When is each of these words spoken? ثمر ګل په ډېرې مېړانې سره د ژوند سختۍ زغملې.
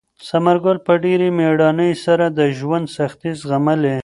ثمر 0.27 0.55
ګل 0.63 0.77
په 0.87 0.93
ډېرې 1.03 1.27
مېړانې 1.37 1.91
سره 2.05 2.25
د 2.37 2.39
ژوند 2.57 2.85
سختۍ 2.95 3.31
زغملې. 3.41 3.97